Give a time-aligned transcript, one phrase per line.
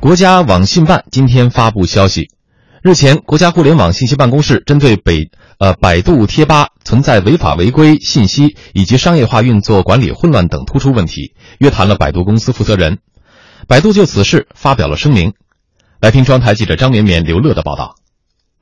[0.00, 2.30] 国家网信办今天发布消息，
[2.82, 5.28] 日前，国家互联网信息办公室针对北
[5.58, 12.98] 呃百度贴吧存在违法违规信息以及商业化运作管理混乱等突出问题，约谈了百度公司负责人。
[13.66, 15.32] 百度就此事发表了声明。
[16.00, 17.96] 来听中央台记者张绵绵、刘乐的报道。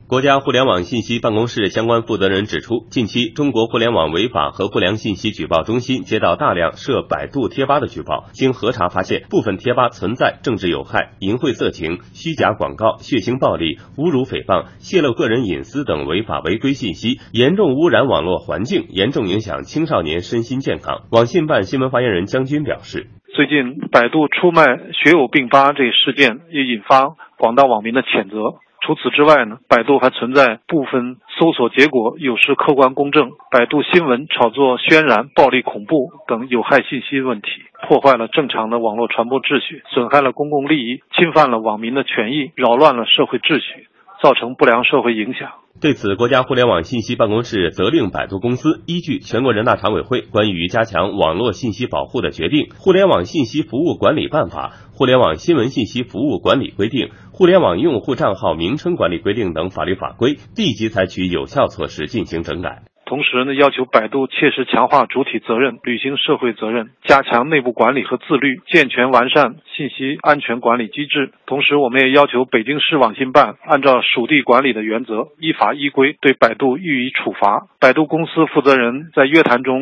[0.09, 21.01] 国家互联网信息办公室相关负责人指出，近期中国互联网违法和不良信息举报中心接到大量涉百度贴吧的举报，经核查发现，部分贴吧存在政治有害、淫秽色情、虚假广告、血腥暴力、侮辱诽谤、泄露个人隐私等违法违规信息，严重污染网络环境，严重影响青少年身心健康。
[21.11, 24.63] 网信办新闻发言人江军表示，最近百度出卖
[24.93, 28.63] 学友病吧这一事件也引发广大网民的谴责。
[28.79, 37.49] 除此之外呢，百度还存在部分搜索结果有失客观公正、百度新闻炒作渲染暴力恐怖等有害信息问题，
[37.87, 43.87] 破坏了正常的网络传播秩序，损害了公共利益，侵犯了网民的权益，扰乱了社会秩序，
[44.21, 45.49] 造成不良社会影响。
[45.79, 62.86] 对此，国家互联网信息办公室责令百度公司依据全国人大常委会关于加强网络信息保护的决定、互联网信息服务管理办法、互联网新闻信息服务管理规定、互联网用户账号名称管理规定等法律法规，立即采取有效措施进行整改。
[63.07, 71.31] 同时呢，要求百度切实强化主体责任，履行社会责任，加强内部管理和自律，健全完善信息安全管理机制。
[71.45, 77.67] 同时，我们也要求北京市网信办按照属地管理的原则，依法依规对百度予以处罚。
[77.79, 79.81] 百度公司负责人在约谈中。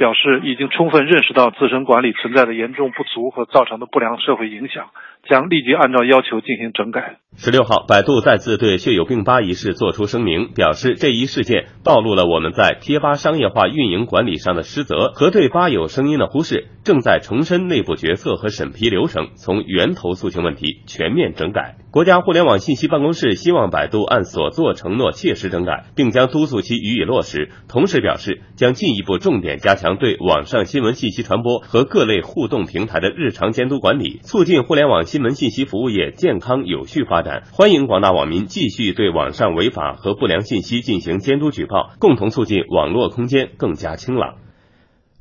[0.00, 4.86] 表示已经充分认识到自身管理存在的严重不足和造成的不良社会影响，
[5.28, 7.18] 将立即按照要求进行整改。
[7.36, 21.76] 十六号，百度再次对血友病吧一事作出声明，表示这一事件暴露了我们在贴吧商业化运营管理上的失责和对吧友声音的忽视，正在重申内部决策和审批流程，从源头诉求问题全面整改。
[21.92, 27.50] 国家互联网信息办公室希望百度按所作承诺切实整改，并将督促其予以落实。
[27.68, 37.42] 同时表示，将进一步重点加强对网上新闻信息传播和各类互动平台的日常监督管理，促进互联网新闻信息服务业健康有序发展。
[37.50, 44.36] 欢迎广大网民继续对网上违法和不良信息进行监督举报，共同促进网络空间更加清朗。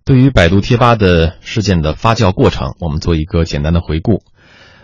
[0.05, 4.21] 对于百度贴吧的事件的发酵过程，我们做一个简单的回顾。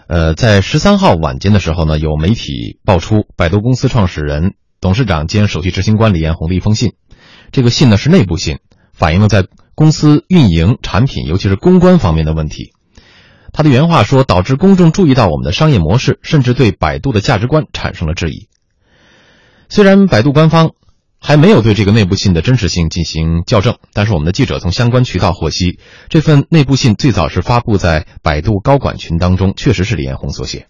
[0.07, 6.93] 呃，在十三号晚间的时候呢，有媒体爆出百度公司创始人、董事长兼首席执行官李彦宏的一封信。
[7.51, 8.57] 这个信呢是内部信，
[8.91, 9.45] 反映了在
[9.75, 12.71] 公司运营、产品，尤其是公关方面的问题。
[13.55, 18.49] 他的原话说：“导致公众注意到我们的商业模式，甚至对百度的价值观产生了质疑。”
[19.69, 20.71] 虽然百度官方。
[21.17, 30.67] 还没有对这个内部信的真实性进行校正，但是我们的记者从相关渠道获悉，这份内部信最早是发布在百度高管群当中，确实是李彦宏所写。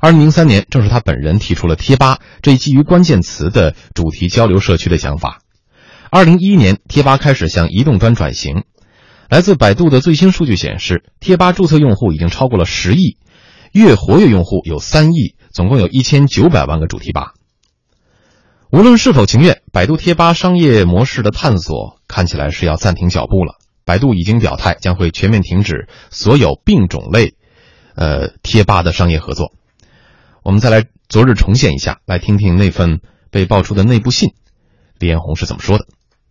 [0.00, 5.38] 二零零三年，正是他本人提出了贴吧这一基于关键词的主题交流社区的想法。
[6.10, 8.64] 二零一一年，贴吧开始向移动端转型。
[9.28, 13.18] 来自百度的最新数据显示，贴吧注册用户已经超过了十亿，
[13.72, 17.32] 月活跃用户有三亿，总共有一千九百万个主题吧。
[18.70, 23.54] 无论是否情愿，百度贴吧商业模式的探索看起来是要暂停脚步了。
[23.84, 27.34] 百度已经表态，将会全面停止所有病种类，
[27.94, 29.52] 呃，贴吧的商业合作。
[30.42, 33.00] 我们再来昨日重现一下，来听听那份
[33.30, 34.30] 被爆出的内部信，
[34.98, 35.86] 李彦宏是怎么说的。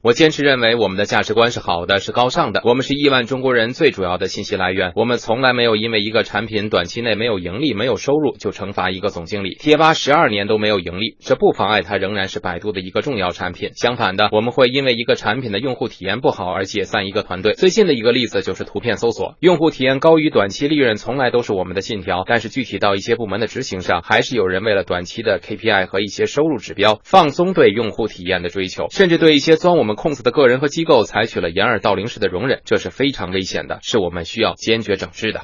[0.06, 2.62] 我坚持认为，我们的价值观是好的，是高尚的。
[2.64, 4.92] 我们是亿万中国人最主要的信息来源。
[4.96, 9.56] 我们从来没有因为一个产品短期内没有盈利、没有收入就惩罚一个总经理。
[9.56, 13.72] 贴吧十二年都没有盈利，这不妨碍它仍然是百度的一个重要产品。
[13.74, 17.54] 相反的，我们会因为一个产品的用户体验不好而解散一个团队。
[17.54, 22.26] 最近的一个例子就是图片搜索，用户体验高于短期利润，从来都是我们的信条。
[22.28, 29.94] 但是具体到一些部门的执行上，还是有人为了短期的 KPI 和一些收入指标，放松对用户体验的追求，甚至对一些钻我们。
[29.95, 35.41] 控制的个人和机构采取了掩耳盗铃式的容忍，这是非常危险的，是我们需要坚决整治的。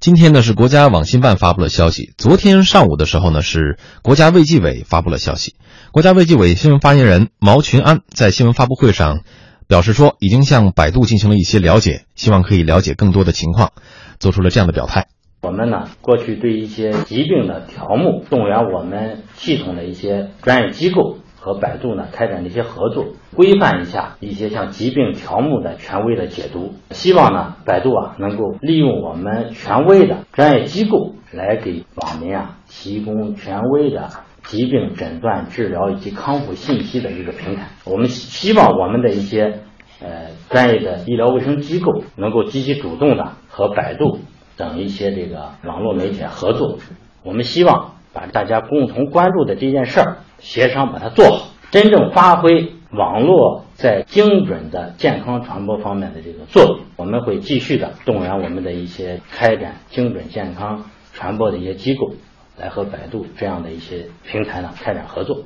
[0.00, 5.56] 今天呢是国家网信办发布了消息，昨天上午的时候呢是国家卫计委发布了消息。
[5.90, 9.22] 国家卫计委新闻发言人毛群安在新闻发布会上
[9.66, 13.72] 表示说，已经向百度进行了一些了解，希望可以了解更多的情况，
[14.20, 15.08] 做出了这样的表态。
[15.42, 21.18] 我们呢过去对一些疾病的条目，动员我们系统的一些专业机构。
[21.40, 26.74] 和百度呢开展的一些合作，规范一下一些像疾病条目的权威的解读。
[26.90, 34.08] 希望呢，百度啊能够利用我们权威的专业机构来给网民啊提供权威的
[34.44, 37.68] 疾病诊断、治疗以及康复信息的一个平台。
[37.84, 39.60] 我们希望我们的一些
[40.00, 44.20] 呃专业的医疗卫生机构能够积极主动的和百度
[44.56, 46.78] 等一些这个网络媒体合作。
[47.22, 56.80] 我们希望把大家共同关注的这件事儿协商把它做好，真正发挥网络在精准的健康传播方面的这个作用。
[56.96, 62.14] 我们会继续的动员我们的一些开展精准健康传播的一些机构，
[62.56, 65.44] 来和百度这样的一些平台呢开展合作。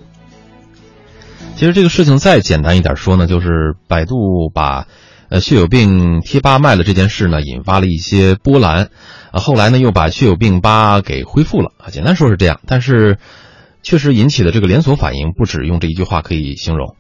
[1.55, 4.87] 其实这个事情再简单一点说呢，就是百度把
[5.33, 8.91] 呃血友病贴吧卖了这件事呢，引发了一些波澜，
[9.31, 11.89] 啊，后来呢又把血友病吧给恢复了啊。
[11.89, 13.17] 简单说是这样，但是
[13.83, 16.97] 确实引起的这个连锁反应不止用这一句话可以形容。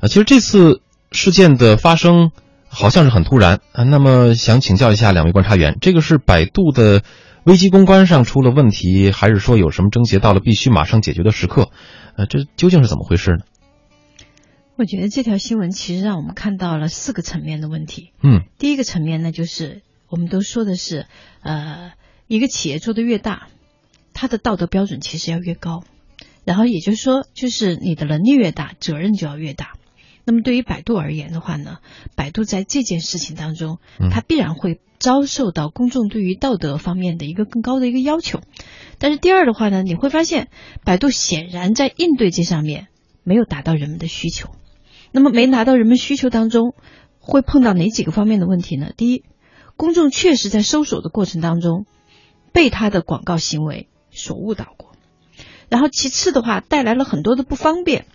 [0.00, 0.80] 啊，其实这次
[1.12, 2.30] 事件的发生
[2.68, 3.84] 好像是很突然啊。
[3.84, 7.02] 那么想请教一下两位观察员，这个是百度的
[7.44, 11.68] 危机公关上出了问题，还是说有什么症结到了必须马上解决的时刻？
[12.16, 13.44] 呃，这究竟是怎么回事呢？
[14.76, 18.10] 我觉得这条新闻其实让我们看到了四个层面的问题。
[18.22, 21.06] 嗯，第一个层面呢，就是我们都说的是，
[21.42, 21.92] 呃，
[22.26, 23.48] 一个企业做的越大，
[24.12, 25.84] 它的道德标准其实要越高。
[26.44, 29.74] 然后也就是说，就是你的能力越大，责任就要越大。
[30.24, 31.78] 那么对于百度而言的话呢，
[32.16, 33.78] 百度在这件事情当中，
[34.10, 38.40] 它必然会遭受到公众对于道德方面的一个更高的一个要求。
[38.98, 40.48] 但是第二的话呢，你会发现，
[40.84, 42.88] 百度显然在应对这上面
[43.22, 44.50] 没有达到人们的需求。
[45.14, 46.74] 那么没拿到人们需求当中，
[47.20, 48.90] 会碰到哪几个方面的问题呢？
[48.96, 49.22] 第一，
[49.76, 51.86] 公众确实在搜索的过程当中，
[52.52, 54.90] 被他的广告行为所误导过。
[55.68, 58.06] 然后其次的话，带来了很多的不方便。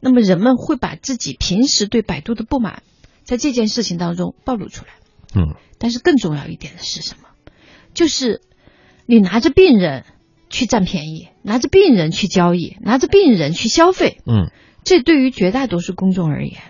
[0.00, 2.82] 那么人们会把自己平时对百度的不满，
[3.22, 4.92] 在这件事情当中暴露出来。
[5.34, 5.56] 嗯。
[5.76, 7.28] 但是更重要一点的是什么？
[7.92, 8.40] 就是
[9.04, 10.04] 你拿着病人
[10.48, 14.22] 去占便宜，拿着病人去交易，拿着病人去消费。
[14.24, 14.50] 嗯。
[14.86, 16.60] 这对于绝大多数公众而言，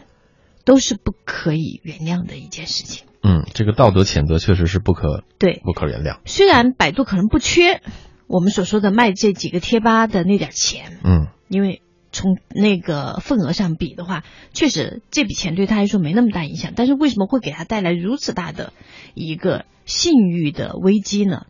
[0.64, 3.06] 都是不可以原谅的一件事情。
[3.22, 6.20] 嗯，这个道德谴责确实是不可对不可原谅。
[6.24, 7.82] 虽然百度可能不缺
[8.26, 14.24] 我们所说的卖这几个贴吧的那点钱，嗯，因为从那个份额上比的话，
[14.54, 16.72] 确实这笔钱对他来说没那么大影响。
[16.74, 18.72] 但是为什么会给他带来如此大的
[19.12, 21.44] 一个信誉的危机呢？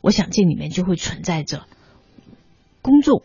[0.00, 1.64] 我想这里面就会存在着
[2.82, 3.24] 公众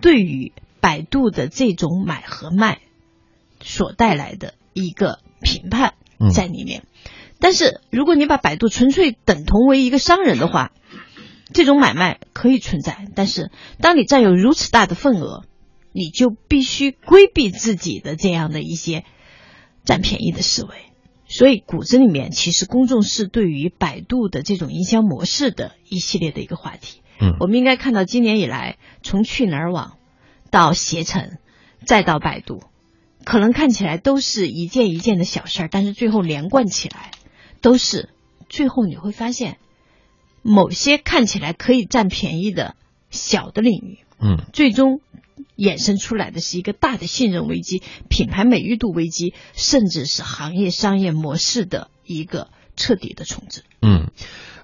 [0.00, 0.52] 对于。
[0.86, 2.78] 百度的这种买和卖
[3.60, 5.94] 所带来的一个评判
[6.32, 6.84] 在里面，
[7.40, 10.70] 但是如果你把百度纯粹等同为一个商人的话，
[11.52, 13.50] 这种买卖可以存在，但是
[13.80, 15.42] 当你占有如此大的份额，
[15.90, 19.02] 你就必须规避自己的这样的一些
[19.84, 20.70] 占便宜的思维。
[21.26, 27.00] 所以骨子里面，其实公众是对于百度的这种营销模式的一系列的一个话题。
[27.18, 29.96] 嗯，我们应该看到今年以来，从去哪儿网。
[30.56, 31.36] 到携程，
[31.84, 32.62] 再到百度，
[33.26, 37.10] 可能看起来都是一件一件的小事儿，但是最后连贯起来，
[37.60, 38.08] 都是
[38.48, 39.58] 最后你会发现，
[40.40, 42.74] 某些看起来可以占便宜的
[43.10, 45.02] 小的领域，嗯，最终
[45.58, 53.62] 衍生出来的是一个大的信任危机、品牌美誉度危机，甚至是行业商业模式的一个彻底的重置。
[53.82, 54.10] 嗯。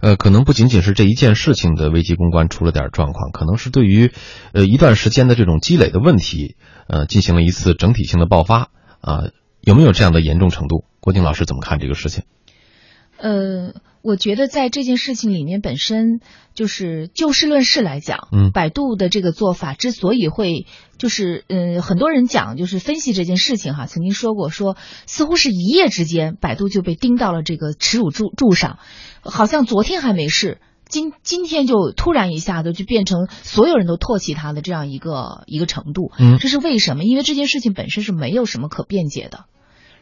[0.02, 4.12] 呃，可能不仅仅是这一件事情的危机公关出了点状况，可能是对于，
[4.52, 6.56] 呃，一段时间的这种积累的问题，
[6.88, 8.69] 呃，进行了一次整体性的爆发
[9.00, 10.84] 啊，有没有这样的严重程度？
[11.00, 12.25] 郭靖老师怎么看这个事情？
[13.16, 13.75] 呃。
[14.02, 16.20] 我觉得在这件事情里面，本身
[16.54, 20.66] 就是就事论事来讲，嗯，百度的这个做法之所以会，
[20.99, 28.80] 就是呃，很多人讲就是分析这件事情哈，曾经说过说，似乎是一夜之间，百度就被钉到了这个耻辱柱柱上，
[29.23, 37.04] 好像昨天还没事，今今天就突然一下子就变成所有人都唾弃他的这样一个一个程度，嗯，这是为什么？
[37.04, 39.44] 因为这件事情本身是没有什么可辩解的，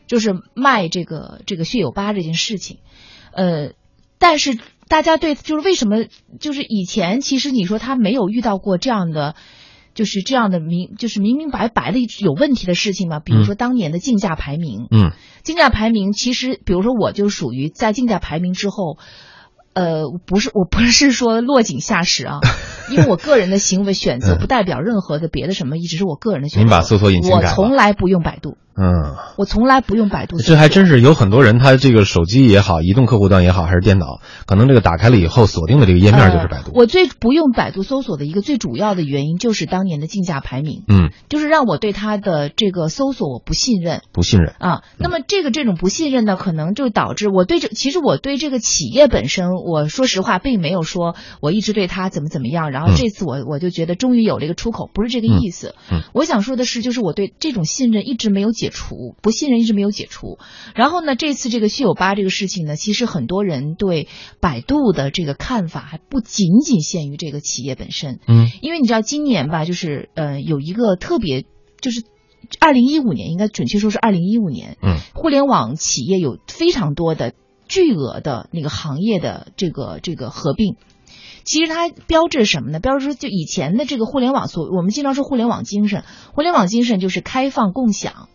[0.06, 2.78] 就是卖这个这个血友吧这件事情，
[3.32, 3.72] 呃。
[4.20, 6.04] 但是大家对就是为什么
[6.38, 9.34] 就是以前其实你说他没有遇到过这样的，
[9.94, 13.18] 就是这样的明就是明明白白的有问题的事情吗？
[13.18, 15.12] 比如说当年的竞价排名，嗯，
[15.42, 18.98] 竞价排名其实比如说我就属于在竞价排名之后，
[19.72, 22.40] 呃，不是我不是说落井下石啊，
[22.92, 26.64] 因为我个人的行为选择不代表任何的别的什么，一直是我个人的选择。
[26.64, 28.58] 您把搜索引擎我从来不用百度。
[28.80, 30.38] 嗯，我从来不用百度。
[30.38, 36.72] 这还真是有很多人，他这个手机也好，移动客户端也好，还是电脑，可能这个打开了以后锁定的这个页面就是百度。
[36.74, 44.82] 我最不用百度搜索的一个最主要的原因就是当年的竞价排名，嗯，就是让我对他的这个搜索我不信任，不信任啊。
[44.96, 52.70] 那么这个这种不信任呢，可能就导致我对这其实我对这个企业本身，我说实话并没有说我一直对他怎么怎么样。
[52.70, 55.74] 然后这次我我就觉得终于有了一个出口，不是这个意思。
[55.92, 60.38] 嗯，我想说的是，就是我对这种信任一直没有解除，不信任一直没有解除。
[60.74, 64.08] 然后呢，这次这个血友八这个事情呢，其实很多人对
[64.40, 71.44] 百度的这个看法还不仅仅限于这个企业本身，嗯，因为你知道今年吧，就是呃有一个特别
[71.82, 72.04] 就是。
[72.58, 77.34] 二零一五年应该准确说是二零一五年，嗯，互联网企业有非常多的
[77.68, 80.74] 巨额的那个行业的这个这个合并，
[81.44, 82.80] 其实它标志什么呢？
[82.80, 86.02] 标志说就以前的这个互联网所，我们经常说互联网精神，
[86.34, 88.28] 互联网精神就是开放、共享、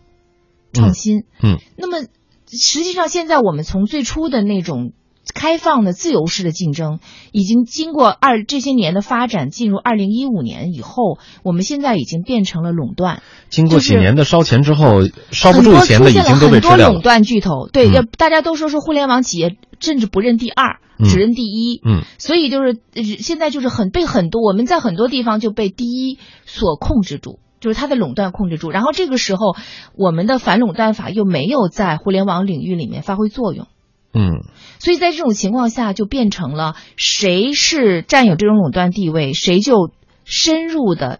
[0.76, 1.24] 创新。
[1.42, 2.06] 嗯，那么
[2.48, 4.92] 实际上现在我们从最初的那种。
[5.34, 7.00] 开放的自由式的竞争，
[7.32, 13.22] 已经经过二这些年的发展，进入二零一五年以后，我们现在已经变成了垄断。
[13.50, 15.02] 经过几年的烧钱之后，
[15.32, 16.70] 烧不住钱的已经都被吃掉了。
[16.70, 21.80] 很多垄断巨头，对，要、大家都说是互联网企业甚至不认第二，只认第一。
[21.84, 22.78] 嗯，所以就是
[23.18, 28.70] 现在就是很被很多我们在很多地方就被第一所控制住，就是它的垄断控制住。
[28.70, 29.56] 然后这个时候，
[29.96, 33.66] 我们的反垄断法又没有在互联网领域里面发挥作用。
[34.14, 34.44] 嗯，
[34.78, 39.90] 所以在这种情况下，就变成了谁是占有这种垄断地位，谁就
[40.24, 41.18] 深入的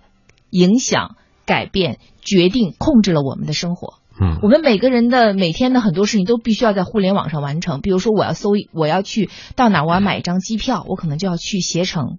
[0.50, 3.94] 影响、改变、决定、控制了我们的生活。
[4.20, 7.80] 嗯，我们每个人的每天的很多事情都必须要在互联网上完成。
[7.80, 12.18] 比如说，我要搜，我要去到哪，我要买一张机票，我可能就要去携程。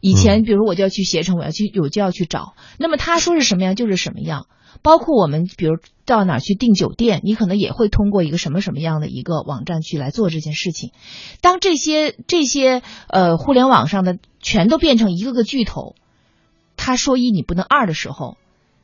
[0.00, 2.54] 以前，比如我就要去携程，我要去，我就要去找。
[2.78, 4.46] 那么他说是什么样，就是什么样。
[4.80, 10.92] 包括我们，比如到哪去订酒店，你可能也会通过一个什么什么样的一个网站去来做这件事情。
[11.40, 15.96] 当这些这些呃互联网上的全都变成一个个巨头，
[16.76, 18.36] 他说一你不能二的时候，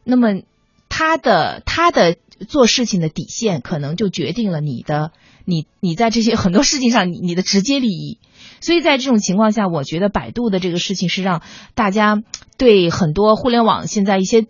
[0.03, 0.41] 那么
[0.89, 2.17] 他的他的
[2.49, 5.13] 做事情的底线可能就决定了你的
[5.45, 8.19] 你你在这些 很多事情上你你的直接利益。
[8.65, 11.43] 所以在这种情况下，我觉得百度的这个事情是让
[11.75, 12.23] 大家
[12.57, 14.47] 对很多互联网现在一些。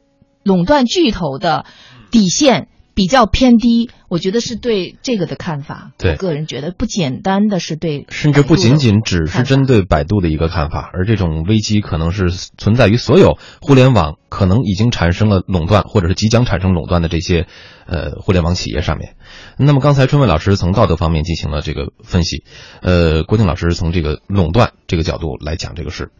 [0.46, 1.64] 垄断巨头的
[2.10, 5.90] 底线比较偏低，我觉得是对这个的看法。
[5.98, 17.48] 对，我个人觉得不简单的是对，甚至不仅仅只是针对百度的一个看法，而这种危机可能是存在于所有互联网可能已经产生了垄断或者是即将产生垄断的这些
[17.86, 19.16] 呃互联网企业上面。
[19.58, 22.44] 那么刚才春伟老师从道德方面进行了这个分析，
[22.82, 26.12] 呃，郭靖老师从这个垄断这个角度来讲这个事。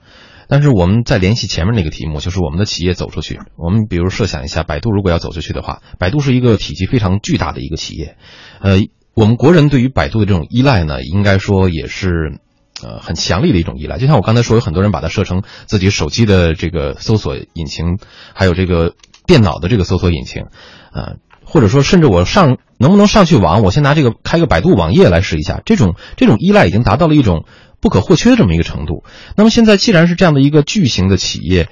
[0.49, 3.41] 但是我们再联系前面那个题目，就是我们的企业走出去。
[3.57, 8.17] 我们比如设想一下，百度如果要走出去的话，百度是一个体积非常巨大的一个企业，
[8.61, 8.79] 呃，
[9.15, 12.41] 我们国人对于百度的这种依赖呢，应该说也是，
[12.83, 13.99] 呃，很强力的一种依赖。
[13.99, 17.99] 就像我刚才说，有很多人把它设成自己手机的这个搜索引擎，
[18.35, 18.95] 还有这个
[19.27, 20.47] 电脑的这个搜索引擎，
[20.93, 25.63] 呃，或者说甚至我上能不能上去网，我先拿这个开个百度网页来试一下。
[25.65, 27.45] 这种这种依赖已经达到了一种。
[27.81, 29.05] 不可或缺的这么一个程度。
[29.37, 31.69] 那么现在既然是这样的一个巨型的企业，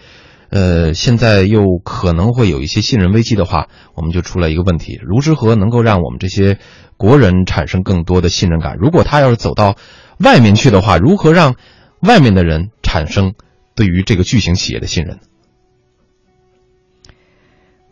[0.51, 6.59] 呃，现在又可能会有一些信任危机的话，我们就出来一个问题：如何能够让我们这些
[6.99, 8.77] 国人产生更多的信任感？
[8.79, 9.77] 如果他要是走到
[10.19, 11.55] 外面去的话，如何让
[12.03, 13.33] 外面的人产生
[13.75, 15.19] 对于这个巨型企业的信任？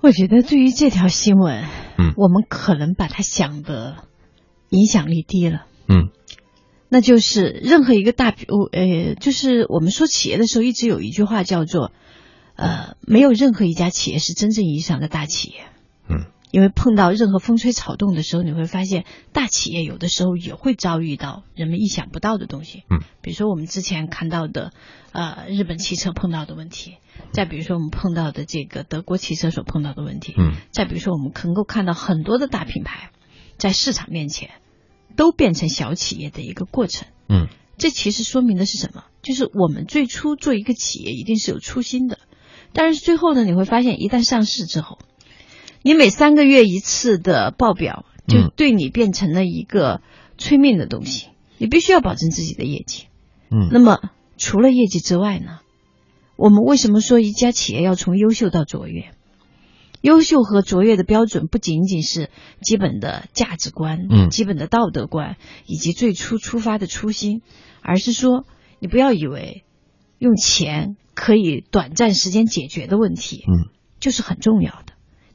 [0.03, 1.65] 我觉得对于这条新闻，
[2.01, 4.05] 嗯，我们可能把它想的
[4.71, 6.09] 影响力低了，嗯。
[6.93, 8.35] 那就是任何一个大，
[8.73, 11.93] 呃，就是我们说企业的时候，一直有一句话叫做，
[12.57, 15.61] 呃，没有任何一家企业是真正意义上的大企业。
[16.09, 22.85] 嗯，因为碰到任何风吹草动的时候，你会发现大企业有的时候也会遭遇到人们意想不到的东西。
[22.91, 24.73] 嗯，比如说我们之前看到的，
[25.13, 26.97] 呃，日本汽车碰到的问题，
[27.33, 30.35] 再比如说我们碰到的这个德国汽车所碰到的问题。
[30.37, 33.11] 嗯，再比如说我们能够看到很多的大品牌
[33.57, 34.51] 在市场面前。
[35.17, 39.05] 都变成小企业的一个过程，嗯，这其实说明的是什么？
[39.23, 42.21] 就是我们最初做一个企业一定是有初心的，
[42.73, 44.99] 但是最后呢，你会发现一旦上市之后，
[45.83, 50.03] 你每三个月一次的报表就对你变成了一个
[50.37, 53.07] 催命的东西，你必须要保证自己的业绩，
[53.51, 53.99] 嗯，那么
[54.37, 55.61] 除了业绩之外呢，
[56.37, 59.11] 我们为什么说一家企业要从优秀到卓越？
[60.03, 62.31] 优秀和卓越的标准不仅仅是
[62.63, 67.43] 基本的价值观，嗯，基本的道德观以及最初出发的初心，
[67.83, 68.47] 而是说
[68.79, 69.65] 你不要以为
[70.19, 73.69] 用钱可以短暂时间解决的问题，嗯，
[73.99, 74.90] 就是很重要的。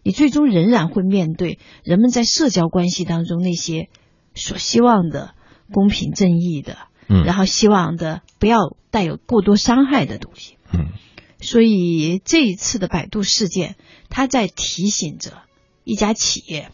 [0.05, 3.89] 你最终仍然会面对人们在社交关系当中那些
[4.35, 5.33] 所希望的
[5.73, 10.89] 公平正义的，嗯，然后希望的不要带有过多伤害的东西，嗯。
[11.41, 13.77] 所以这一次的百度事件，
[14.09, 15.41] 它在提醒着
[15.83, 16.69] 一家企业，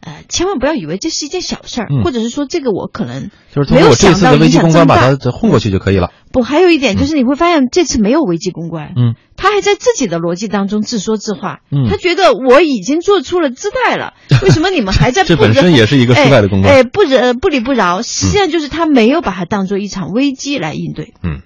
[0.00, 4.72] 呃，千万不要以为这是一件小事儿，嗯或者是说这个我可能就是通没有过这次想到危机公。
[4.72, 6.10] 关把它混过去就可以了。
[6.32, 21.12] 不，还有一点就是你会发现这次没有危机公关，嗯，他还在自己的逻辑当中自说自话，嗯他觉得我已经做出了姿态了， 为什么你们还在这本身也是一个失败的公关哎，哎不惹不理不饶，实际上就是他没有把它当做一场危机来应对。
[21.22, 21.42] 嗯，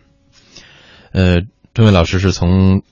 [1.13, 1.43] 呃，
[1.73, 2.83] 这位老师是从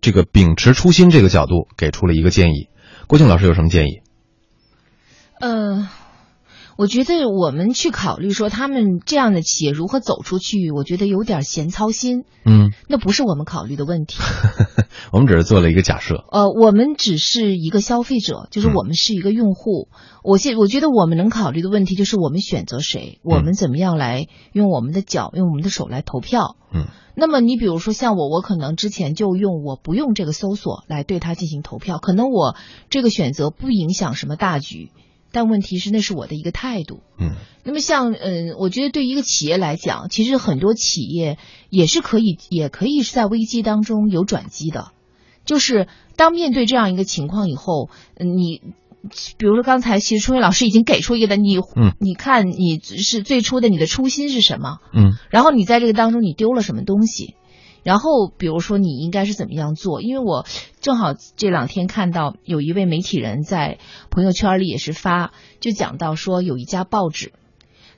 [0.00, 2.68] 这个秉持初心这个角度给出了一个建议。
[3.06, 4.00] 郭靖老师有什么建议？
[5.42, 5.88] 呃，
[6.78, 14.20] 我觉得我们去考虑说他们这样的企业如何走出去，我觉得有点闲操心，嗯，那不是我们考虑的问题。
[15.10, 16.24] 我们只是做了一个假设。
[16.30, 19.88] 呃，我们只是一个消费者，就是嗯我们是一个用户。
[20.22, 26.56] 我现我觉得我们能考虑的问题就是我们选择谁，我们怎么样来用我们的脚、用我们的手来投票。
[26.72, 32.54] 嗯，那么你比如说像我，我可能之前就用我不用这个搜索来对它进行投票，可能我
[32.90, 34.92] 这个选择不影响什么大局，
[35.32, 37.00] 但问题是那是我的一个态度。
[37.18, 37.32] 嗯
[37.64, 41.38] 那么像嗯，我觉得对于一个企业来讲，其实很多企业
[41.70, 44.92] 也是可以，也可以是在危机当中有转机的。
[45.44, 48.60] 就是当面对这样一个情况以后，嗯你
[49.36, 54.78] 比如说刚才其实春雨老师已经给出一个的，你嗯你看你是最初的你的初心是什么？
[54.92, 57.34] 嗯然后你在这个当中你丢了什么东西？
[57.82, 60.02] 然后比如说你应该是怎么样做？
[60.02, 60.46] 因为我
[60.80, 63.78] 正好这两天看到有一位媒体人在
[64.10, 67.32] 朋友圈里也是发，就讲到说有一家报纸，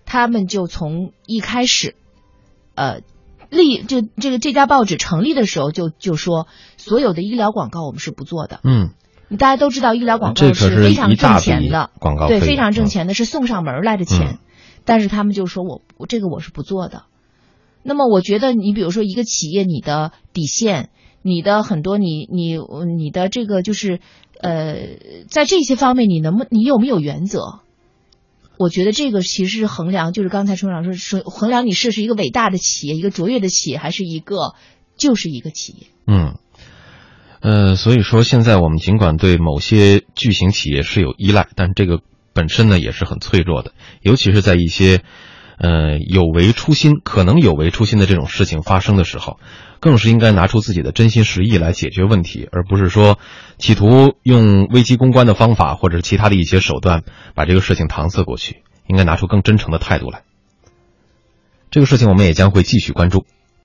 [0.04, 1.96] 他们就从一开始，
[2.74, 3.00] 呃。
[3.50, 8.94] 立就这个这家报纸成立的时候就就说所有的医疗广告我们是不做的，嗯，
[9.38, 14.26] 大家都知道医疗广告是非常挣钱的，广告对非常挣嗯钱的，是送上门来的钱。
[14.26, 14.38] 嗯
[14.84, 17.04] 但是他们就说我我这个我是不做的。
[17.84, 20.88] 那么我觉得你比如说一个企业，你的底线，
[21.22, 22.56] 你的很多你你
[22.96, 24.00] 你的这个就是
[24.40, 24.76] 呃，
[25.28, 27.60] 在这些方面你能不你有没有原则？
[28.56, 34.54] 我觉得这个其实是衡量，就是刚才春老师说，衡量你是是一个伟大的企业，一个卓越的企业，还是一个
[34.96, 35.86] 就是一个企业。
[36.06, 36.38] 嗯，
[37.40, 42.00] 呃，所以说现在我们尽管对某些巨型企业是有依赖，但这个
[42.32, 43.72] 本身呢也是很脆弱的，
[44.02, 45.02] 尤其是在一些
[45.58, 49.38] 呃有违初心、可能有违初心的这种事情发生的时候，
[49.80, 53.18] 更是应该拿出自己的真心实意来解决问题，而不是说
[53.58, 57.02] 企图用危机公关的方法或者其他的一些手段
[57.34, 60.22] 把这个事情搪塞过去，应该拿出更真诚的态度来。
[61.70, 63.26] 这个事情我们也将会继续关注。